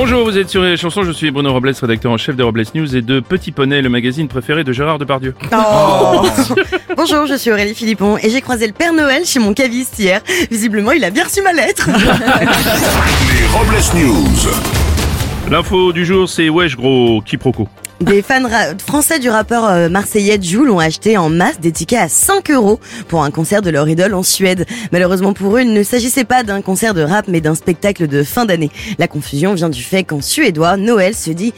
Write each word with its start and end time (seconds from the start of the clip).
Bonjour, 0.00 0.22
vous 0.22 0.38
êtes 0.38 0.48
sur 0.48 0.62
les 0.62 0.76
chansons, 0.76 1.02
je 1.02 1.10
suis 1.10 1.32
Bruno 1.32 1.52
Robles, 1.52 1.72
rédacteur 1.80 2.12
en 2.12 2.16
chef 2.16 2.36
de 2.36 2.44
Robles 2.44 2.62
News 2.72 2.94
et 2.94 3.02
de 3.02 3.18
Petit 3.18 3.50
Poney, 3.50 3.82
le 3.82 3.88
magazine 3.88 4.28
préféré 4.28 4.62
de 4.62 4.72
Gérard 4.72 4.98
Depardieu. 4.98 5.34
Oh. 5.52 6.24
Bonjour, 6.96 7.26
je 7.26 7.34
suis 7.34 7.50
Aurélie 7.50 7.74
Philippon 7.74 8.16
et 8.16 8.30
j'ai 8.30 8.40
croisé 8.40 8.68
le 8.68 8.72
Père 8.72 8.92
Noël 8.92 9.24
chez 9.24 9.40
mon 9.40 9.54
caviste 9.54 9.98
hier. 9.98 10.20
Visiblement, 10.52 10.92
il 10.92 11.02
a 11.02 11.10
bien 11.10 11.24
reçu 11.24 11.42
ma 11.42 11.52
lettre. 11.52 11.88
Les 11.90 13.46
Robles 13.48 13.98
News. 14.06 15.50
L'info 15.50 15.92
du 15.92 16.06
jour, 16.06 16.28
c'est 16.28 16.48
wesh 16.48 16.76
gros 16.76 17.20
quiproquo. 17.20 17.66
Des 18.00 18.22
fans 18.22 18.44
ra- 18.48 18.78
français 18.86 19.18
du 19.18 19.28
rappeur 19.28 19.64
euh, 19.64 19.88
marseillais 19.88 20.38
Jul 20.40 20.70
ont 20.70 20.78
acheté 20.78 21.16
en 21.16 21.28
masse 21.30 21.58
des 21.58 21.72
tickets 21.72 21.98
à 21.98 22.08
5 22.08 22.48
euros 22.52 22.78
pour 23.08 23.24
un 23.24 23.30
concert 23.32 23.60
de 23.60 23.70
leur 23.70 23.88
idole 23.88 24.14
en 24.14 24.22
Suède. 24.22 24.66
Malheureusement 24.92 25.32
pour 25.32 25.56
eux, 25.56 25.62
il 25.62 25.72
ne 25.72 25.82
s'agissait 25.82 26.24
pas 26.24 26.44
d'un 26.44 26.62
concert 26.62 26.94
de 26.94 27.02
rap 27.02 27.26
mais 27.26 27.40
d'un 27.40 27.56
spectacle 27.56 28.06
de 28.06 28.22
fin 28.22 28.44
d'année. 28.44 28.70
La 28.98 29.08
confusion 29.08 29.52
vient 29.54 29.68
du 29.68 29.82
fait 29.82 30.04
qu'en 30.04 30.20
suédois, 30.20 30.76
Noël 30.76 31.12
se 31.14 31.30
dit. 31.30 31.52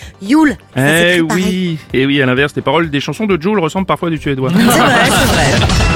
Ça 0.74 0.82
Eh 0.82 1.20
oui, 1.20 1.78
et 1.92 2.06
oui, 2.06 2.22
à 2.22 2.26
l'inverse, 2.26 2.54
les 2.56 2.62
paroles 2.62 2.88
des 2.88 3.00
chansons 3.00 3.27
de 3.27 3.41
Joule 3.41 3.60
ressemblent 3.60 3.86
parfois 3.86 4.08
à 4.08 4.10
du 4.10 4.18
suédois. 4.18 4.50
C'est 4.54 4.62
vrai, 4.62 4.94
c'est 5.04 5.10
vrai. 5.10 5.66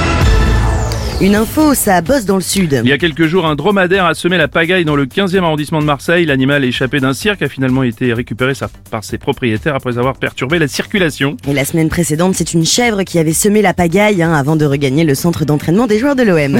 Une 1.21 1.33
info, 1.35 1.73
ça 1.73 2.01
bosse 2.01 2.25
dans 2.25 2.35
le 2.35 2.41
sud. 2.41 2.81
Il 2.83 2.89
y 2.89 2.93
a 2.93 2.97
quelques 2.97 3.25
jours, 3.25 3.45
un 3.45 3.55
dromadaire 3.55 4.03
a 4.03 4.13
semé 4.13 4.35
la 4.35 4.49
pagaille 4.49 4.83
dans 4.83 4.97
le 4.97 5.05
15e 5.05 5.43
arrondissement 5.43 5.79
de 5.79 5.85
Marseille. 5.85 6.25
L'animal 6.25 6.65
échappé 6.65 6.99
d'un 6.99 7.13
cirque 7.13 7.41
a 7.41 7.47
finalement 7.47 7.83
été 7.83 8.11
récupéré 8.11 8.51
par 8.91 9.05
ses 9.05 9.17
propriétaires 9.17 9.75
après 9.75 9.97
avoir 9.97 10.17
perturbé 10.17 10.59
la 10.59 10.67
circulation. 10.67 11.37
Et 11.47 11.53
la 11.53 11.63
semaine 11.63 11.87
précédente, 11.87 12.35
c'est 12.35 12.53
une 12.53 12.65
chèvre 12.65 13.03
qui 13.03 13.17
avait 13.17 13.31
semé 13.31 13.61
la 13.61 13.73
pagaille 13.73 14.21
hein, 14.21 14.33
avant 14.33 14.57
de 14.57 14.65
regagner 14.65 15.05
le 15.05 15.15
centre 15.15 15.45
d'entraînement 15.45 15.87
des 15.87 15.99
joueurs 15.99 16.17
de 16.17 16.23
l'OM. 16.23 16.59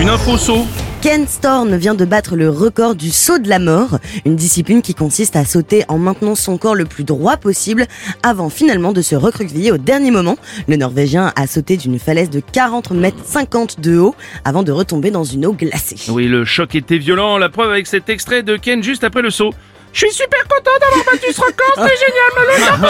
Une 0.00 0.08
info 0.08 0.38
saut. 0.38 0.66
Ken 1.00 1.28
Storm 1.28 1.76
vient 1.76 1.94
de 1.94 2.04
battre 2.04 2.34
le 2.34 2.50
record 2.50 2.96
du 2.96 3.10
saut 3.10 3.38
de 3.38 3.48
la 3.48 3.60
mort, 3.60 3.98
une 4.24 4.34
discipline 4.34 4.82
qui 4.82 4.94
consiste 4.94 5.36
à 5.36 5.44
sauter 5.44 5.84
en 5.86 5.96
maintenant 5.96 6.34
son 6.34 6.58
corps 6.58 6.74
le 6.74 6.86
plus 6.86 7.04
droit 7.04 7.36
possible 7.36 7.86
avant 8.24 8.50
finalement 8.50 8.92
de 8.92 9.00
se 9.00 9.14
recroqueviller 9.14 9.70
au 9.70 9.78
dernier 9.78 10.10
moment. 10.10 10.36
Le 10.66 10.74
Norvégien 10.74 11.32
a 11.36 11.46
sauté 11.46 11.76
d'une 11.76 12.00
falaise 12.00 12.30
de 12.30 12.40
40 12.40 12.90
mètres 12.90 13.24
50 13.24 13.78
de 13.78 13.96
haut 13.96 14.16
avant 14.44 14.64
de 14.64 14.72
retomber 14.72 15.12
dans 15.12 15.22
une 15.22 15.46
eau 15.46 15.52
glacée. 15.52 16.10
Oui, 16.10 16.26
le 16.26 16.44
choc 16.44 16.74
était 16.74 16.98
violent. 16.98 17.38
La 17.38 17.48
preuve 17.48 17.70
avec 17.70 17.86
cet 17.86 18.08
extrait 18.08 18.42
de 18.42 18.56
Ken 18.56 18.82
juste 18.82 19.04
après 19.04 19.22
le 19.22 19.30
saut. 19.30 19.54
Je 19.92 20.00
suis 20.00 20.12
super 20.12 20.42
content 20.48 20.70
d'avoir 20.80 21.04
battu 21.06 21.32
ce 21.32 21.40
record, 21.40 21.74
c'est 21.76 21.96
génial. 21.96 22.88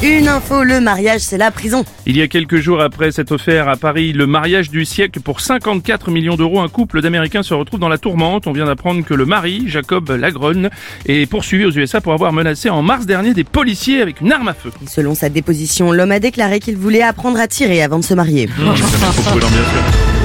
Une 0.02 0.26
info, 0.26 0.64
le 0.64 0.80
mariage 0.80 1.20
c'est 1.20 1.38
la 1.38 1.52
prison. 1.52 1.84
Il 2.06 2.16
y 2.16 2.22
a 2.22 2.26
quelques 2.26 2.58
jours 2.58 2.80
après 2.80 3.12
s'être 3.12 3.30
offert 3.30 3.68
à 3.68 3.76
Paris 3.76 4.12
le 4.12 4.26
mariage 4.26 4.68
du 4.68 4.84
siècle 4.84 5.20
pour 5.20 5.40
54 5.40 6.10
millions 6.10 6.34
d'euros, 6.34 6.58
un 6.58 6.68
couple 6.68 7.00
d'Américains 7.02 7.44
se 7.44 7.54
retrouve 7.54 7.78
dans 7.78 7.88
la 7.88 7.98
tourmente. 7.98 8.48
On 8.48 8.52
vient 8.52 8.64
d'apprendre 8.64 9.04
que 9.04 9.14
le 9.14 9.26
mari, 9.26 9.62
Jacob 9.68 10.10
Lagronne, 10.10 10.70
est 11.06 11.30
poursuivi 11.30 11.64
aux 11.66 11.70
USA 11.70 12.00
pour 12.00 12.14
avoir 12.14 12.32
menacé 12.32 12.68
en 12.68 12.82
mars 12.82 13.06
dernier 13.06 13.32
des 13.32 13.44
policiers 13.44 14.02
avec 14.02 14.20
une 14.20 14.32
arme 14.32 14.48
à 14.48 14.54
feu. 14.54 14.72
Selon 14.88 15.14
sa 15.14 15.28
déposition, 15.28 15.92
l'homme 15.92 16.10
a 16.10 16.18
déclaré 16.18 16.58
qu'il 16.58 16.76
voulait 16.76 17.02
apprendre 17.02 17.38
à 17.38 17.46
tirer 17.46 17.80
avant 17.80 18.00
de 18.00 18.04
se 18.04 18.14
marier. 18.14 18.48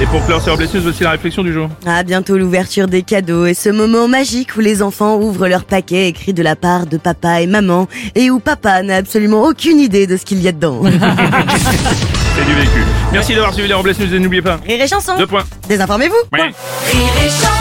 Et 0.00 0.06
pour 0.06 0.24
clore 0.26 0.40
sur 0.40 0.56
Blessures, 0.56 0.80
voici 0.82 1.02
la 1.02 1.10
réflexion 1.10 1.42
du 1.42 1.52
jour. 1.52 1.68
À 1.84 2.04
bientôt 2.04 2.38
l'ouverture 2.38 2.86
des 2.86 3.02
cadeaux 3.02 3.46
et 3.46 3.54
ce 3.54 3.68
moment 3.68 4.06
magique 4.06 4.56
où 4.56 4.60
les 4.60 4.80
enfants 4.80 5.16
ouvrent 5.16 5.48
leur 5.48 5.64
paquet 5.64 6.06
écrit 6.08 6.32
de 6.32 6.42
la 6.42 6.54
part 6.54 6.86
de 6.86 6.98
papa 6.98 7.40
et 7.40 7.48
maman 7.48 7.88
et 8.14 8.30
où 8.30 8.38
papa 8.38 8.82
n'a 8.82 8.96
absolument 8.96 9.42
aucune 9.42 9.80
idée 9.80 10.06
de 10.06 10.16
ce 10.16 10.24
qu'il 10.24 10.40
y 10.40 10.46
a 10.46 10.52
dedans. 10.52 10.82
C'est 10.84 12.44
du 12.44 12.54
vécu. 12.54 12.84
Merci 13.12 13.34
d'avoir 13.34 13.52
suivi 13.52 13.66
les 13.68 13.74
Robles 13.74 13.92
News 13.98 14.14
et 14.14 14.20
n'oubliez 14.20 14.42
pas. 14.42 14.60
Rire 14.64 14.80
et 14.80 14.86
chanson 14.86 15.16
Deux 15.18 15.26
points. 15.26 15.42
Désinformez-vous 15.68 16.14
Ouais. 16.32 16.42
Rire 16.42 17.12
et 17.24 17.28
chanson 17.28 17.57